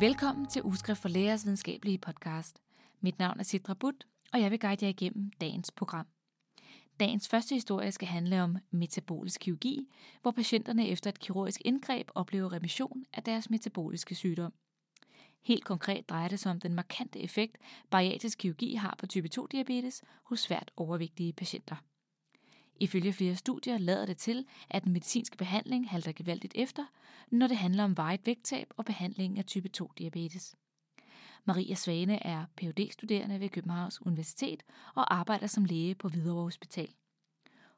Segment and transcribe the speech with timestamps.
[0.00, 2.62] Velkommen til Ugeskrift for Lægers videnskabelige podcast.
[3.00, 6.06] Mit navn er Sidra Butt, og jeg vil guide jer igennem dagens program.
[7.00, 9.88] Dagens første historie skal handle om metabolisk kirurgi,
[10.22, 14.52] hvor patienterne efter et kirurgisk indgreb oplever remission af deres metaboliske sygdom.
[15.42, 17.56] Helt konkret drejer det sig om den markante effekt,
[17.90, 21.76] bariatisk kirurgi har på type 2-diabetes hos svært overvægtige patienter.
[22.80, 26.84] Ifølge flere studier lader det til, at den medicinske behandling halter gevaldigt efter,
[27.30, 30.54] når det handler om vejet vægttab og behandling af type 2-diabetes.
[31.44, 34.62] Maria Svane er Ph.D.-studerende ved Københavns Universitet
[34.94, 36.94] og arbejder som læge på Hvidovre Hospital.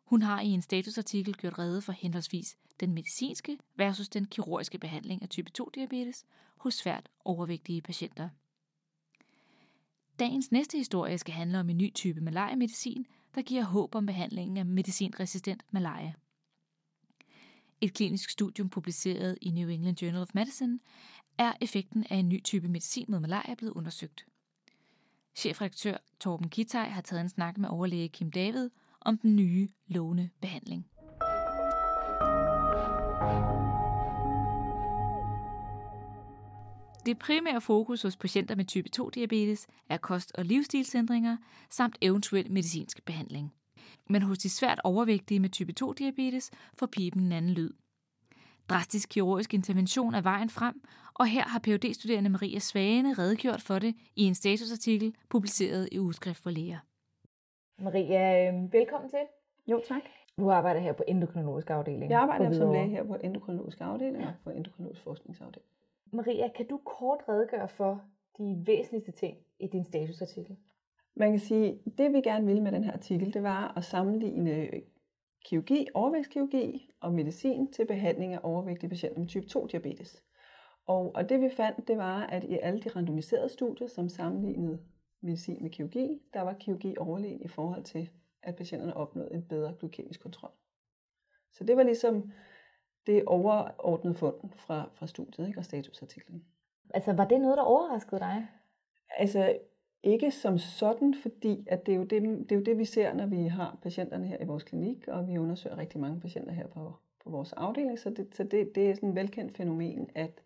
[0.05, 5.23] Hun har i en statusartikel gjort rede for henholdsvis den medicinske versus den kirurgiske behandling
[5.23, 6.25] af type 2-diabetes
[6.57, 8.29] hos svært overvægtige patienter.
[10.19, 14.57] Dagens næste historie skal handle om en ny type malaria-medicin, der giver håb om behandlingen
[14.57, 16.13] af medicinresistent malaria.
[17.81, 20.79] Et klinisk studium publiceret i New England Journal of Medicine
[21.39, 24.27] er effekten af en ny type medicin mod malaria blevet undersøgt.
[25.35, 30.31] Chefredaktør Torben Kitaj har taget en snak med overlæge Kim David om den nye lovende
[30.41, 30.90] behandling.
[37.07, 41.37] Det primære fokus hos patienter med type 2-diabetes er kost- og livsstilsændringer
[41.71, 43.53] samt eventuel medicinsk behandling.
[44.09, 47.71] Men hos de svært overvægtige med type 2-diabetes får pipen en anden lyd.
[48.69, 50.83] Drastisk kirurgisk intervention er vejen frem,
[51.15, 55.99] og her har phd studerende Maria Svane redegjort for det i en statusartikel publiceret i
[55.99, 56.79] Ugeskrift for Læger.
[57.79, 59.25] Maria, øhm, velkommen til.
[59.67, 60.03] Jo, tak.
[60.39, 62.11] Du arbejder her på endokrinologisk afdeling.
[62.11, 65.67] Jeg arbejder som læge her på endokrinologisk afdeling og på endokrinologisk forskningsafdeling.
[66.13, 68.03] Maria, kan du kort redegøre for
[68.39, 70.57] de væsentligste ting i din statusartikel?
[71.15, 73.85] Man kan sige, at det vi gerne ville med den her artikel, det var at
[73.85, 74.71] sammenligne
[75.45, 80.25] kirurgi, overvægtskirurgi og medicin til behandling af overvægtige patienter med type 2 diabetes.
[80.87, 84.79] Og, og det vi fandt, det var, at i alle de randomiserede studier, som sammenlignede
[85.21, 88.11] medicin med kirurgi, der var kirurgi overlegen i forhold til,
[88.43, 90.51] at patienterne opnåede en bedre glykemisk kontrol.
[91.53, 92.33] Så det var ligesom
[93.11, 96.45] det overordnede fund fra, fra studiet ikke, og statusartiklen.
[96.95, 98.47] Altså, var det noget, der overraskede dig?
[99.19, 99.59] Altså,
[100.03, 103.15] ikke som sådan, fordi at det, er jo det, det er jo det, vi ser,
[103.15, 106.67] når vi har patienterne her i vores klinik, og vi undersøger rigtig mange patienter her
[106.67, 106.93] på,
[107.25, 107.99] på vores afdeling.
[107.99, 110.43] Så, det, så det, det er sådan et velkendt fænomen, at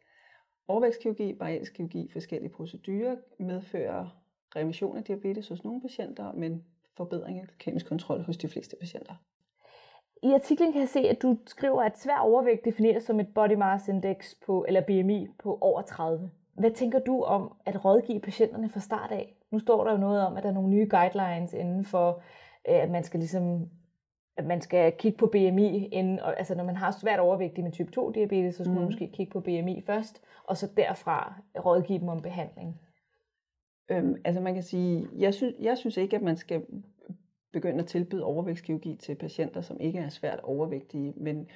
[0.68, 4.20] overvægtskirurgi, bariatrisk kirurgi, forskellige procedurer medfører
[4.56, 6.64] remission af diabetes hos nogle patienter, men
[6.96, 9.14] forbedring af kemisk kontrol hos de fleste patienter.
[10.24, 13.54] I artiklen kan jeg se, at du skriver, at svær overvægt defineres som et body
[13.54, 16.30] mass index på, eller BMI på over 30.
[16.54, 19.34] Hvad tænker du om at rådgive patienterne fra start af?
[19.50, 22.22] Nu står der jo noget om, at der er nogle nye guidelines inden for,
[22.68, 23.68] øh, at man skal ligesom
[24.36, 27.72] at man skal kigge på BMI, inden, og, altså når man har svært overvægt med
[27.72, 28.78] type 2 diabetes, så skal mm.
[28.78, 32.80] man måske kigge på BMI først, og så derfra rådgive dem om behandling.
[33.90, 36.62] Øhm, altså man kan sige, jeg synes, jeg synes ikke, at man skal
[37.54, 41.48] begynde at tilbyde overvægtskirurgi til patienter, som ikke er svært overvægtige, men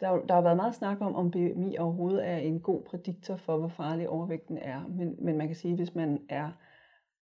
[0.00, 3.56] der, der har været meget snak om, om BMI overhovedet er en god prædiktor for,
[3.56, 4.86] hvor farlig overvægten er.
[4.88, 6.50] Men, men man kan sige, at hvis man er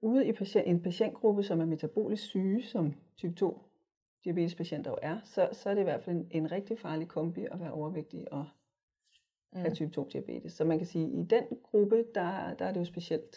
[0.01, 3.63] ude i patient, en patientgruppe, som er metabolisk syge, som type 2
[4.25, 7.47] diabetespatienter jo er, så, så er det i hvert fald en, en rigtig farlig kombi
[7.51, 8.47] at være overvægtig og
[9.53, 9.61] mm.
[9.61, 10.53] have type 2 diabetes.
[10.53, 13.37] Så man kan sige, at i den gruppe, der, der er det jo specielt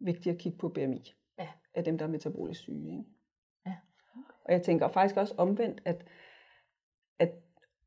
[0.00, 1.48] vigtigt at kigge på BMI ja.
[1.74, 2.90] af dem, der er metabolisk syge.
[2.90, 3.04] Ikke?
[4.44, 6.04] Og jeg tænker faktisk også omvendt, at,
[7.18, 7.30] at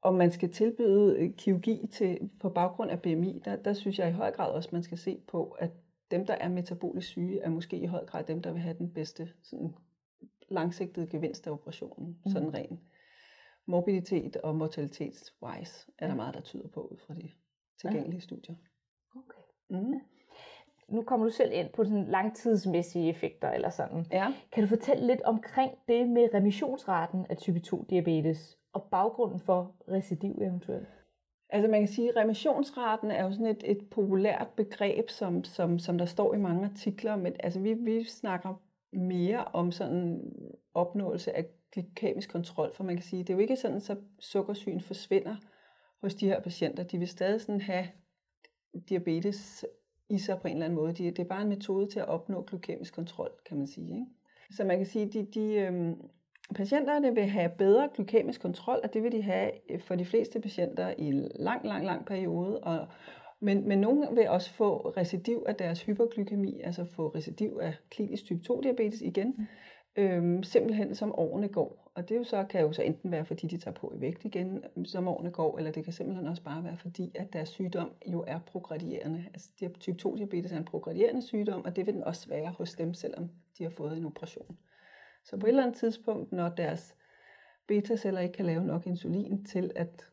[0.01, 4.09] om man skal tilbyde øh, kirurgi til, på baggrund af BMI, der, der synes jeg
[4.09, 5.71] i høj grad også, man skal se på, at
[6.11, 8.93] dem, der er metabolisk syge, er måske i høj grad dem, der vil have den
[8.93, 9.75] bedste sådan,
[10.49, 12.19] langsigtede gevinst af operationen.
[12.25, 12.31] Mm.
[12.31, 12.79] Sådan ren
[13.65, 17.31] morbiditet og mortalitets-wise er der meget, der tyder på ud fra de
[17.81, 18.19] tilgængelige ja.
[18.19, 18.55] studier.
[19.15, 19.41] Okay.
[19.69, 20.01] Mm.
[20.91, 24.05] Nu kommer du selv ind på sådan langtidsmæssige effekter eller sådan.
[24.11, 24.33] Ja.
[24.51, 29.75] Kan du fortælle lidt omkring det med remissionsraten af type 2 diabetes og baggrunden for
[29.91, 30.87] recidiv eventuelt?
[31.49, 35.79] Altså man kan sige, at remissionsraten er jo sådan et, et populært begreb, som, som,
[35.79, 38.61] som der står i mange artikler, men altså vi, vi snakker
[38.93, 40.31] mere om sådan
[40.73, 44.81] opnåelse af glykemisk kontrol, for man kan sige, det er jo ikke sådan, så sukkersygen
[44.81, 45.35] forsvinder
[46.01, 46.83] hos de her patienter.
[46.83, 47.87] De vil stadig sådan have
[48.89, 49.65] diabetes
[50.09, 50.93] i sig på en eller anden måde.
[50.93, 53.93] De, det er bare en metode til at opnå glykemisk kontrol, kan man sige.
[53.93, 54.05] Ikke?
[54.51, 55.95] Så man kan sige, at de, de øhm,
[56.55, 60.39] patienterne vil have bedre glykemisk kontrol, og det vil de have øh, for de fleste
[60.39, 62.59] patienter i lang, lang, lang periode.
[62.59, 62.87] Og,
[63.39, 68.25] men, men nogle vil også få recidiv af deres hyperglykemi, altså få recidiv af klinisk
[68.25, 70.03] type 2 diabetes igen, mm.
[70.03, 71.86] øhm, simpelthen som årene går.
[71.97, 74.25] Og det jo så, kan jo så enten være, fordi de tager på i vægt
[74.25, 77.91] igen, som årene går, eller det kan simpelthen også bare være, fordi at deres sygdom
[78.05, 79.25] jo er progredierende.
[79.33, 79.49] Altså
[79.79, 82.93] type 2 diabetes er en progredierende sygdom, og det vil den også være hos dem,
[82.93, 84.57] selvom de har fået en operation.
[85.23, 86.95] Så på et eller andet tidspunkt, når deres
[87.67, 90.05] beta-celler ikke kan lave nok insulin til at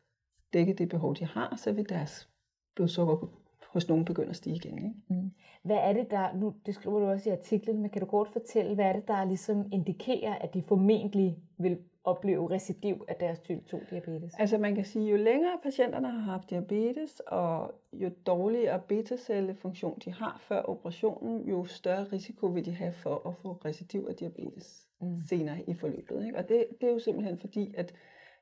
[0.53, 2.29] dække det behov, de har, så vil deres
[2.75, 3.44] blodsukker
[3.75, 4.77] hos nogen begynde at stige igen.
[4.77, 4.93] Ikke?
[5.07, 5.31] Mm.
[5.63, 8.27] Hvad er det, der, nu det skriver du også i artiklen, men kan du kort
[8.27, 13.39] fortælle, hvad er det, der ligesom indikerer, at de formentlig vil opleve recidiv af deres
[13.39, 14.33] type 2 diabetes?
[14.39, 20.13] Altså man kan sige, jo længere patienterne har haft diabetes, og jo dårligere beta-cellefunktion de
[20.13, 24.87] har før operationen, jo større risiko vil de have for at få recidiv af diabetes
[25.01, 25.21] mm.
[25.29, 26.25] senere i forløbet.
[26.25, 26.37] Ikke?
[26.37, 27.93] Og det, det er jo simpelthen fordi, at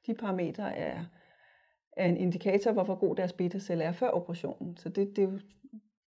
[0.08, 1.04] de parametre er,
[1.98, 4.78] er en indikator, hvorfor god deres beta-celle er før operationen.
[4.78, 5.40] Så det, det er jo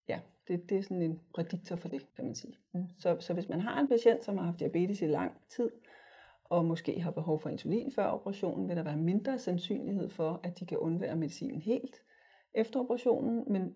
[0.08, 2.56] ja, det, det er sådan en prædiktor for det, kan man sige.
[2.74, 2.86] Mm.
[2.98, 5.70] Så, så hvis man har en patient, som har haft diabetes i lang tid,
[6.44, 10.58] og måske har behov for insulin før operationen, vil der være mindre sandsynlighed for, at
[10.58, 12.02] de kan undvære medicinen helt
[12.54, 13.74] efter operationen, men,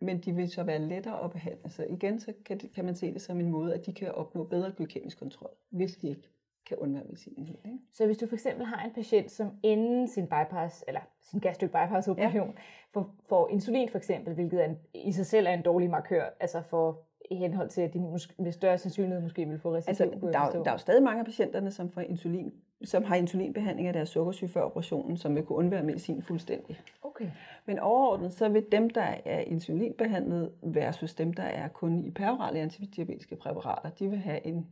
[0.00, 1.70] men de vil så være lettere at behandle.
[1.70, 4.44] Så igen så kan, kan man se det som en måde, at de kan opnå
[4.44, 6.28] bedre glykemisk kontrol, hvis de ikke
[6.66, 7.60] kan undvære medicinen helt.
[7.64, 7.78] Ikke?
[7.92, 11.70] Så hvis du for eksempel har en patient, som inden sin bypass, eller sin gastric
[11.70, 12.62] bypass operation, ja.
[12.92, 16.24] får, får insulin for eksempel, hvilket er en, i sig selv er en dårlig markør,
[16.40, 17.00] altså for
[17.30, 20.12] i henhold til, at de måske, med større sandsynlighed måske vil få recidiv.
[20.12, 22.52] Altså, der, der er jo stadig mange af patienterne, som, får insulin,
[22.84, 26.80] som har insulinbehandling af deres sukkersyge før operationen, som vil kunne undvære medicin fuldstændig.
[27.02, 27.30] Okay.
[27.66, 32.58] Men overordnet, så vil dem, der er insulinbehandlet versus dem, der er kun i perorale
[32.58, 34.66] antidiabetiske præparater, de vil have en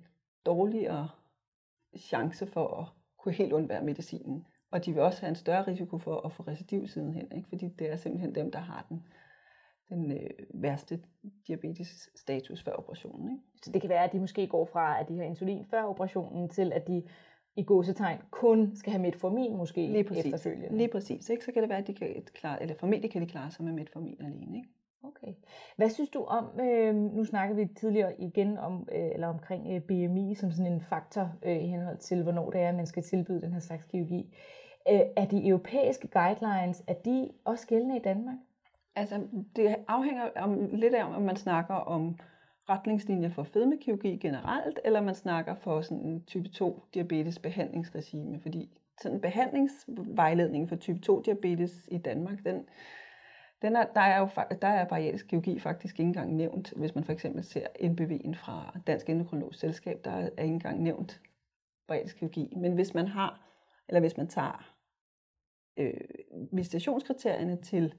[0.47, 1.09] dårligere
[1.97, 2.87] chance for at
[3.19, 4.47] kunne helt undvære medicinen.
[4.71, 7.49] Og de vil også have en større risiko for at få recidiv sidenhen, ikke?
[7.49, 9.07] fordi det er simpelthen dem, der har den,
[9.89, 11.01] den øh, værste
[11.47, 13.31] diabetes-status før operationen.
[13.31, 13.43] Ikke?
[13.63, 16.49] Så det kan være, at de måske går fra, at de har insulin før operationen,
[16.49, 17.03] til at de
[17.57, 20.25] i gåsetegn kun skal have metformin måske Lige præcis.
[20.25, 20.77] efterfølgende.
[20.77, 21.29] Lige præcis.
[21.29, 21.45] Ikke?
[21.45, 23.73] Så kan det være, at de kan klare, eller formentlig kan de klare sig med
[23.73, 24.57] metformin alene.
[24.57, 24.69] Ikke?
[25.05, 25.35] Okay.
[25.77, 29.81] Hvad synes du om, øh, nu snakkede vi tidligere igen om, øh, eller omkring øh,
[29.81, 33.03] BMI som sådan en faktor øh, i henhold til, hvornår det er, at man skal
[33.03, 34.37] tilbyde den her slags kirurgi.
[34.91, 38.37] Øh, er de europæiske guidelines, er de også gældende i Danmark?
[38.97, 39.27] Altså,
[39.57, 42.19] det afhænger om, lidt af, om man snakker om
[42.69, 48.71] retningslinjer for fedmekirurgi generelt, eller man snakker for sådan en type 2 diabetes behandlingsregime, fordi
[49.01, 52.65] sådan en behandlingsvejledning for type 2 diabetes i Danmark, den,
[53.63, 54.29] den er, der, er jo,
[54.63, 56.73] der er bariatrisk kirurgi faktisk ikke engang nævnt.
[56.77, 61.21] Hvis man for eksempel ser NBV'en fra Dansk Endokrinologisk Selskab, der er ikke engang nævnt
[61.89, 62.53] bariatrisk kirurgi.
[62.57, 63.41] Men hvis man har,
[63.89, 64.75] eller hvis man tager
[65.77, 66.01] øh,
[66.53, 67.95] visitationskriterierne til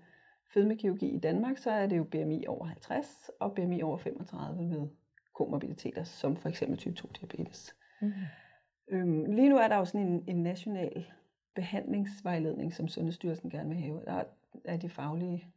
[0.54, 4.88] fedmekirurgi i Danmark, så er det jo BMI over 50 og BMI over 35 ved
[5.36, 7.76] komorbiditeter, som for eksempel type 2 diabetes.
[8.02, 8.14] Mm.
[8.92, 11.06] Øhm, lige nu er der jo sådan en, en national
[11.56, 14.02] behandlingsvejledning, som Sundhedsstyrelsen gerne vil have.
[14.06, 14.24] Der
[14.66, 15.48] er de faglige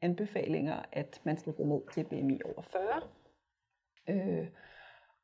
[0.00, 3.02] anbefalinger, at man skal gå ned til BMI over 40.
[4.08, 4.48] Øh,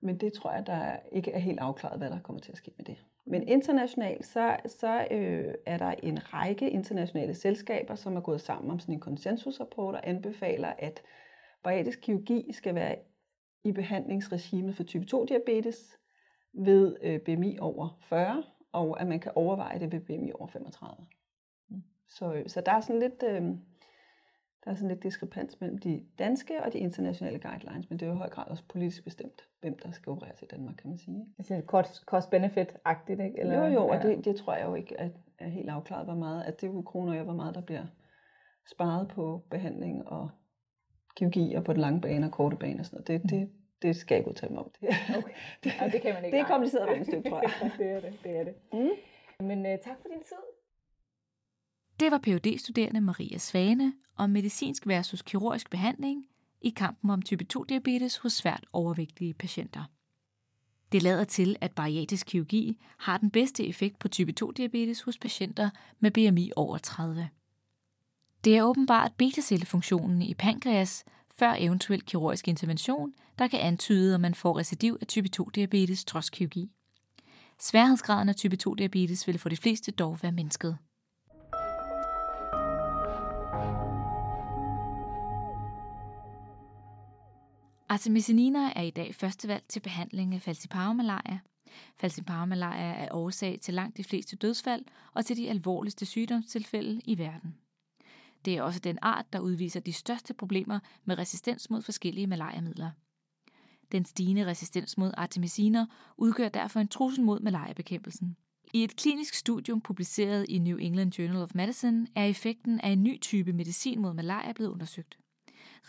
[0.01, 2.73] men det tror jeg, der ikke er helt afklaret, hvad der kommer til at ske
[2.77, 3.05] med det.
[3.25, 8.71] Men internationalt, så, så øh, er der en række internationale selskaber, som er gået sammen
[8.71, 11.03] om sådan en konsensusrapport og anbefaler, at
[11.63, 12.97] bariatrisk kirurgi skal være
[13.65, 15.99] i behandlingsregimet for type 2-diabetes
[16.53, 21.07] ved øh, BMI over 40, og at man kan overveje det ved BMI over 35.
[22.19, 23.23] Så, øh, så der er sådan lidt...
[23.29, 23.43] Øh,
[24.65, 28.11] der er sådan lidt diskrepans mellem de danske og de internationale guidelines, men det er
[28.11, 30.99] jo i høj grad også politisk bestemt, hvem der skal opereres i Danmark, kan man
[30.99, 31.27] sige.
[31.39, 31.63] Altså
[32.07, 33.41] cost-benefit-agtigt, ikke?
[33.41, 36.15] Eller, jo, jo, og det, det tror jeg jo ikke er, er helt afklaret, hvor
[36.15, 37.87] meget, at det er kroner og hvor meget der bliver
[38.71, 40.31] sparet på behandling og
[41.17, 43.23] kirurgi og på den lange bane og korte bane og sådan noget.
[43.23, 43.51] Det, det,
[43.83, 44.71] det skal jeg ikke udtale mig om.
[44.81, 44.89] Det,
[45.19, 45.35] okay.
[45.65, 46.37] det, ja, det kan man ikke.
[46.37, 47.71] Det er kompliceret regnestykke, tror jeg.
[47.79, 48.55] det er det, det er det.
[48.73, 49.47] Mm.
[49.47, 50.52] Men uh, tak for din tid.
[52.03, 56.27] Det var phd studerende Maria Svane om medicinsk versus kirurgisk behandling
[56.61, 59.85] i kampen om type 2-diabetes hos svært overvægtige patienter.
[60.93, 65.71] Det lader til, at bariatisk kirurgi har den bedste effekt på type 2-diabetes hos patienter
[66.01, 67.29] med BMI over 30.
[68.45, 71.05] Det er åbenbart betacellefunktionen i pankreas
[71.39, 76.31] før eventuel kirurgisk intervention, der kan antyde, om man får recidiv af type 2-diabetes trods
[76.31, 76.71] kirurgi.
[77.61, 80.79] Sværhedsgraden af type 2-diabetes vil for de fleste dog være mindsket.
[87.93, 91.39] Artemisinin er i dag førstevalg til behandling af falciparumalaria.
[91.97, 94.85] Falciparumalaria er årsag til langt de fleste dødsfald
[95.15, 97.55] og til de alvorligste sygdomstilfælde i verden.
[98.45, 102.91] Det er også den art, der udviser de største problemer med resistens mod forskellige malariamidler.
[103.93, 108.37] Den stigende resistens mod artemisiner udgør derfor en trussel mod malariabekæmpelsen.
[108.73, 113.03] I et klinisk studium publiceret i New England Journal of Medicine er effekten af en
[113.03, 115.19] ny type medicin mod malaria blevet undersøgt.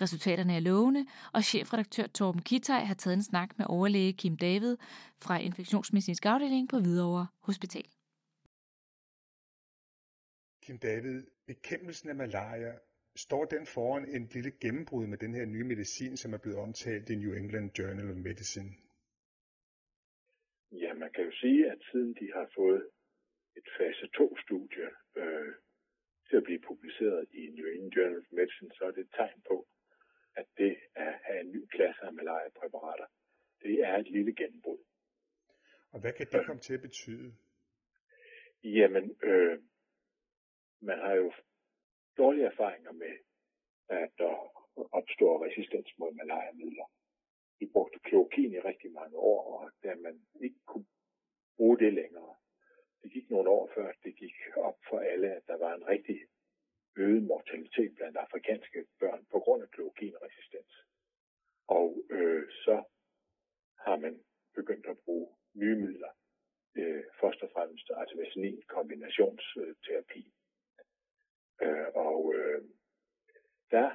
[0.01, 4.77] Resultaterne er lovende, og chefredaktør Torben Kitaj har taget en snak med overlæge Kim David
[5.25, 7.87] fra infektionsmedicinsk afdeling på Hvidovre Hospital.
[10.63, 12.73] Kim David, bekæmpelsen af malaria,
[13.15, 17.09] står den foran en lille gennembrud med den her nye medicin, som er blevet omtalt
[17.09, 18.71] i New England Journal of Medicine?
[20.71, 22.83] Ja, man kan jo sige, at siden de har fået
[23.59, 24.87] et fase 2-studie
[25.21, 25.53] øh,
[26.27, 29.41] til at blive publiceret i New England Journal of Medicine, så er det et tegn
[29.49, 29.67] på,
[30.35, 33.05] at det at have en ny klasse af malaria-præparater,
[33.61, 34.77] det er et lille gennembrud.
[35.91, 37.35] Og hvad kan det komme til at betyde?
[38.63, 39.59] Jamen, øh,
[40.81, 41.33] man har jo
[42.17, 43.15] dårlige erfaringer med,
[43.89, 44.33] at der
[44.91, 46.85] opstår resistens mod malariamidler.
[47.59, 50.85] Vi brugte klokin i rigtig mange år, og da man ikke kunne
[51.57, 52.35] bruge det længere,
[53.03, 56.19] det gik nogle år før det gik op for alle, at der var en rigtig
[56.95, 60.73] øget mortalitet blandt afrikanske børn på grund af klokinresistens.
[61.67, 62.83] Og øh, så
[63.79, 64.23] har man
[64.55, 66.11] begyndt at bruge nye midler,
[66.75, 70.33] øh, først og fremmest artemisinin kombinationsterapi.
[71.61, 72.61] Øh, og øh,
[73.71, 73.89] der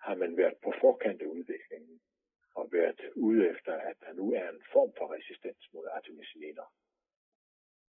[0.00, 2.00] har man været på forkant af udviklingen
[2.54, 6.66] og været ude efter, at der nu er en form for resistens mod artemisininer.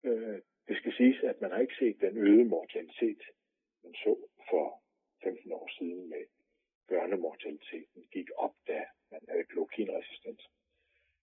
[0.04, 3.23] Øh, det skal siges, at man har ikke set den øgede mortalitet,
[3.82, 4.12] man så
[4.50, 4.82] for
[5.23, 6.25] 15 år siden med
[6.88, 10.42] børnemortaliteten gik op, da man havde klokinresistens.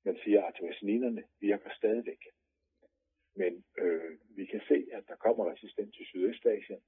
[0.06, 2.24] Man siger, at artemisininerne virker stadigvæk.
[3.36, 6.82] Men øh, vi kan se, at der kommer resistens i Sydøstasien,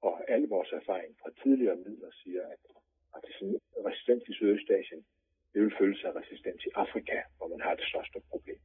[0.00, 2.62] og alle vores erfaring fra tidligere midler siger, at
[3.86, 5.06] resistens i Sydøstasien,
[5.56, 8.60] det vil følge sig resistens i Afrika, hvor man har det største problem.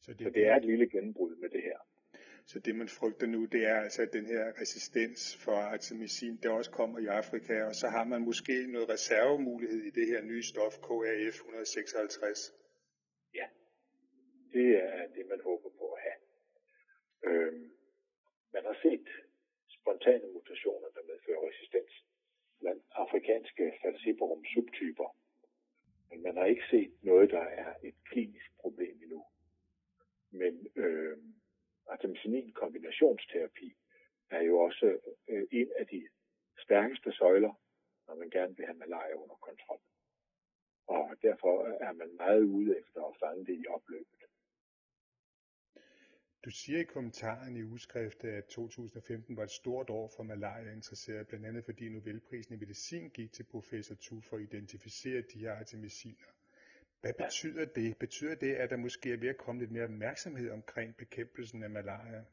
[0.00, 1.78] Så det, Så det er et lille gennembrud med det her.
[2.46, 6.50] Så det man frygter nu, det er altså at den her resistens for artemisin, der
[6.50, 10.42] også kommer i Afrika, og så har man måske noget reservemulighed i det her nye
[10.42, 12.54] stof, KAF 156.
[13.34, 13.46] Ja,
[14.52, 16.18] det er det, man håber på at have.
[17.28, 17.70] Øhm,
[18.52, 19.08] man har set
[19.68, 21.92] spontane mutationer, der medfører resistens
[22.60, 25.08] blandt afrikanske falciparum subtyper.
[26.18, 29.24] Men man har ikke set noget, der er et klinisk problem endnu.
[30.30, 31.18] Men øh,
[31.86, 33.72] artemisinin kombinationsterapi
[34.30, 34.98] er jo også
[35.28, 36.08] øh, en af de
[36.58, 37.60] stærkeste søjler,
[38.06, 39.80] når man gerne vil have malaria under kontrol.
[40.86, 44.17] Og derfor er man meget ude efter at fange det i opløbet.
[46.48, 51.46] Du siger i kommentaren i udskriftet, at 2015 var et stort år for malaria-interesserede, blandt
[51.46, 56.28] andet fordi Nobelprisen i medicin gik til professor Tu for at identificere de her artemisiner.
[57.00, 57.98] Hvad betyder det?
[57.98, 61.70] Betyder det, at der måske er ved at komme lidt mere opmærksomhed omkring bekæmpelsen af
[61.70, 62.24] malaria?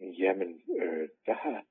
[0.00, 1.66] Jamen, øh, der har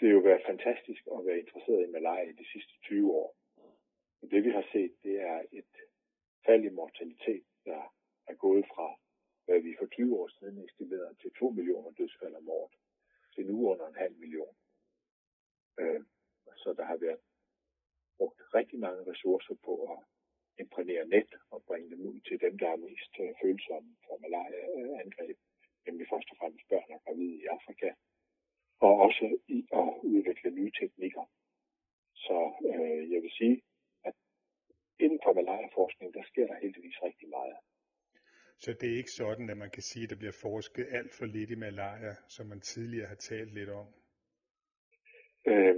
[0.00, 3.36] det jo været fantastisk at være interesseret i malaria i de sidste 20 år.
[4.30, 5.74] Det vi har set, det er et
[6.46, 7.82] fald i mortalitet, der
[8.26, 9.03] er gået fra
[9.44, 12.74] hvad vi for 20 år siden estimerede til 2 millioner dødsfald om året,
[13.34, 14.54] til nu under en halv million.
[15.80, 16.00] Øh,
[16.56, 17.20] så der har været
[18.18, 19.98] brugt rigtig mange ressourcer på at
[20.58, 25.36] imprægnere net og bringe dem ud til dem, der er mest øh, følsomme for malaria-angreb,
[25.86, 27.88] nemlig først og fremmest børn og gravide i Afrika,
[28.80, 31.24] og også i at udvikle nye teknikker.
[32.14, 32.38] Så
[32.70, 33.62] øh, jeg vil sige,
[34.04, 34.14] at
[34.98, 37.56] inden for malaria-forskning, der sker der heldigvis rigtig meget.
[38.64, 41.26] Så det er ikke sådan, at man kan sige, at der bliver forsket alt for
[41.36, 43.86] lidt i malaria, som man tidligere har talt lidt om?
[45.50, 45.76] Øh,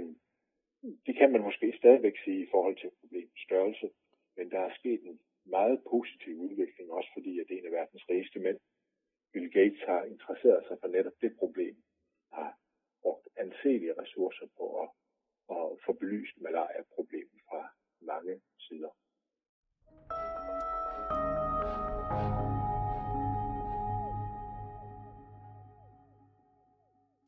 [1.05, 3.87] det kan man måske stadigvæk sige i forhold til problemets størrelse,
[4.37, 8.39] men der er sket en meget positiv udvikling, også fordi at en af verdens rigeste
[8.39, 8.59] mænd,
[9.33, 11.75] Bill Gates, har interesseret sig for netop det problem,
[12.33, 12.59] har
[13.01, 14.89] brugt anselige ressourcer på at,
[15.55, 17.61] at få belyst malaria-problemet fra
[18.01, 18.91] mange sider.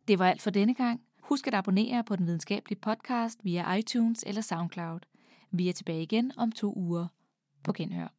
[0.09, 1.01] Det var alt for denne gang.
[1.21, 4.99] Husk at abonnere på den videnskabelige podcast via iTunes eller SoundCloud.
[5.51, 7.07] Vi er tilbage igen om to uger.
[7.63, 8.18] På genhør.